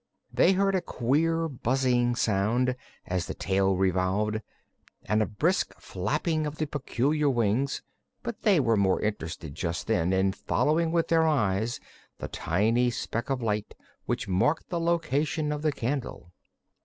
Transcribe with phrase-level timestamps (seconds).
[0.33, 4.41] They heard a queer buzzing sound, as the tail revolved,
[5.05, 7.83] and a brisk flapping of the peculiar wings,
[8.23, 11.79] but they were more interested just then in following with their eyes
[12.17, 13.75] the tiny speck of light
[14.07, 16.31] which marked the location of the candle.